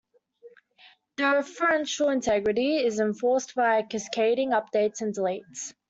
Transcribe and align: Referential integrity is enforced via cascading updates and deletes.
Referential 1.19 2.11
integrity 2.11 2.77
is 2.77 2.99
enforced 2.99 3.53
via 3.53 3.85
cascading 3.85 4.49
updates 4.49 5.01
and 5.01 5.13
deletes. 5.15 5.75